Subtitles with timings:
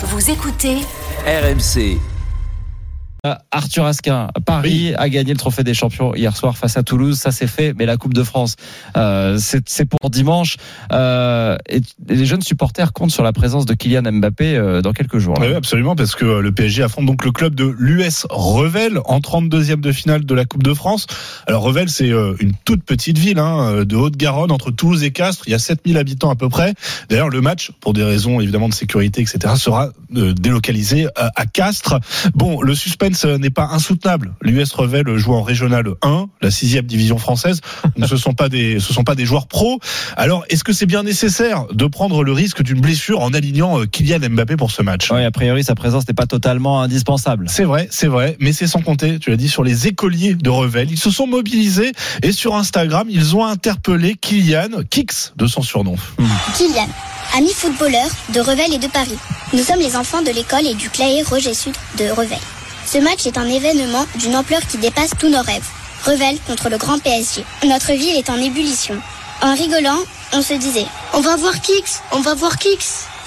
[0.00, 0.76] Vous écoutez
[1.26, 1.98] RMC.
[3.26, 7.18] Euh, Arthur Asquin, Paris a gagné le trophée des champions hier soir face à Toulouse,
[7.18, 8.56] ça c'est fait, mais la Coupe de France,
[8.96, 10.56] euh, c'est pour dimanche.
[10.92, 15.18] Euh, et les jeunes supporters comptent sur la présence de Kylian Mbappé euh, dans quelques
[15.18, 15.34] jours.
[15.34, 15.48] là.
[15.48, 19.80] Oui, absolument, parce que le PSG affronte donc le club de l'US Revel en 32e
[19.80, 21.06] de finale de la Coupe de France.
[21.46, 25.44] Alors Revel, c'est une toute petite ville hein, de Haute-Garonne, entre Toulouse et Castres.
[25.46, 26.74] Il y a 7000 habitants à peu près.
[27.08, 31.98] D'ailleurs, le match, pour des raisons évidemment de sécurité, etc., sera délocalisé à, Castres.
[32.34, 32.74] Bon, le
[33.14, 34.34] suspense n'est pas insoutenable.
[34.42, 37.60] L'US Revel joue en Régional 1, la sixième division française.
[37.96, 39.80] Donc, ce sont pas des, ce sont pas des joueurs pros.
[40.16, 43.86] Alors, est-ce que c'est bien nécessaire de prendre le risque d'une blessure en alignant euh,
[43.86, 45.10] Kylian Mbappé pour ce match?
[45.10, 47.46] Ouais, a priori, sa présence n'est pas totalement indispensable.
[47.48, 50.50] c'est vrai, c'est vrai, mais c'est sans compter, tu l'as dit, sur les écoliers de
[50.50, 50.90] Revel.
[50.90, 55.96] Ils se sont mobilisés et sur Instagram, ils ont interpellé Kylian, Kix de son surnom.
[56.56, 56.88] Kylian,
[57.36, 59.18] ami footballeur de Revel et de Paris.
[59.52, 62.38] Nous sommes les enfants de l'école et du Claé Roger Sud de Revel.
[62.90, 65.66] Ce match est un événement d'une ampleur qui dépasse tous nos rêves.
[66.06, 67.44] Revel contre le grand PSG.
[67.66, 68.96] Notre ville est en ébullition.
[69.42, 69.98] En rigolant,
[70.32, 72.78] on se disait On va voir Kix, on va voir Kix.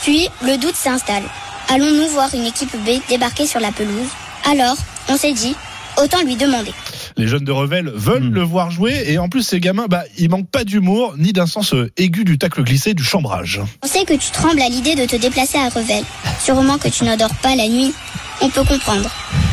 [0.02, 1.23] Puis le doute s'installe.
[1.70, 4.09] Allons-nous voir une équipe B débarquer sur la pelouse?
[4.50, 4.76] Alors,
[5.09, 5.56] on s'est dit
[6.02, 6.72] Autant lui demander.
[7.17, 8.34] Les jeunes de Revel veulent Hmm.
[8.34, 11.45] le voir jouer et en plus ces gamins, bah, ils manquent pas d'humour ni d'un
[11.45, 13.62] sens euh, aigu du tacle glissé du chambrage.
[13.84, 16.04] On sait que tu trembles à l'idée de te déplacer à Revel.
[16.44, 17.94] Sûrement que tu n'adores pas la nuit.
[18.42, 19.09] On peut comprendre.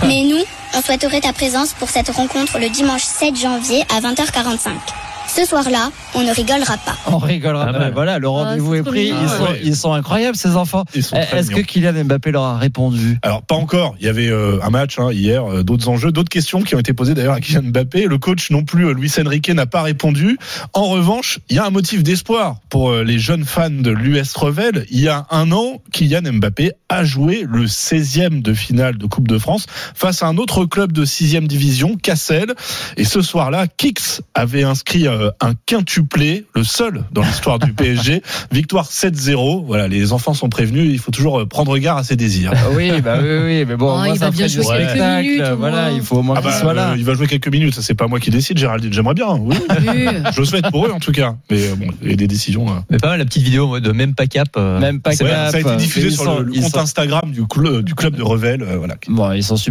[0.07, 0.43] Mais nous,
[0.75, 5.08] on souhaiterait ta présence pour cette rencontre le dimanche 7 janvier à 20h45.
[5.39, 6.97] Ce soir-là, on ne rigolera pas.
[7.07, 7.67] On rigolera.
[7.69, 7.91] Ah, pas.
[7.91, 9.05] voilà, le rendez-vous c'est est pris.
[9.13, 9.19] mignon.
[9.23, 9.61] Ils sont, Ouais.
[9.63, 10.83] ils sont incroyables ces enfants.
[10.95, 11.61] Est-ce que.
[11.61, 13.19] Kylian Mbappé leur a répondu?
[13.23, 13.95] Alors pas encore.
[14.01, 16.81] Il y avait euh, un match hein, hier, euh, d'autres enjeux, d'autres questions qui ont
[16.81, 18.07] été posées d'ailleurs à Kylian Mbappé.
[18.07, 20.39] Le coach non plus, euh, Luis Enrique, n'a pas répondu.
[20.73, 24.35] En revanche, il y a un motif d'espoir pour euh, les jeunes fans de l'US
[24.35, 24.87] Revel.
[24.91, 29.29] Il y a un an, Kylian Mbappé a joué le 16e de finale de Coupe
[29.29, 32.55] de France face à un autre club de 6e division, Cassel.
[32.97, 38.23] Et ce soir-là, Kix avait inscrit euh, un quintuplé, le seul dans l'histoire du PSG.
[38.53, 39.65] Victoire 7-0.
[39.67, 40.91] Voilà, les enfants sont prévenus.
[40.93, 42.53] Il faut toujours euh, prendre garard à ses désirs.
[42.77, 44.77] Oui, bah oui, oui, mais bon, Oh, moi, il ça va bien ferait du jouer
[44.77, 45.27] quelques spectacle.
[45.29, 46.91] minutes, Voilà, il faut au moins Ah qu'il bah, soit là.
[46.91, 48.93] euh, il va jouer quelques minutes, ça c'est pas moi qui décide, Géraldine.
[48.93, 49.57] J'aimerais bien, oui.
[49.71, 50.07] Oui.
[50.35, 51.35] Je le souhaite pour eux en tout cas.
[51.51, 52.69] Mais euh, bon, il y a des décisions.
[52.69, 52.79] euh.
[52.91, 54.49] Mais pas mal la petite vidéo mode même pas cap.
[54.57, 57.31] euh, Même pas Ouais, ça a été diffusé sur sont- le, le compte sont- Instagram
[57.33, 58.63] du, cl- du club de Revel.
[58.63, 58.95] euh, voilà.
[59.09, 59.69] Bon, ils sont super.